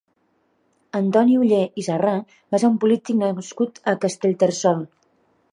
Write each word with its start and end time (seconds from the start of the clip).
Antoni 0.99 1.35
Oller 1.41 1.59
i 1.83 1.85
Sarrà 1.89 2.15
va 2.55 2.63
ser 2.63 2.71
un 2.71 2.81
polític 2.85 3.21
nascut 3.23 3.81
a 3.93 3.97
Castellterçol. 4.07 4.87